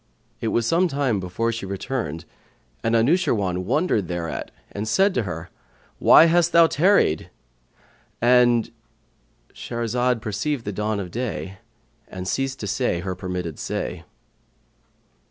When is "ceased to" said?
12.27-12.67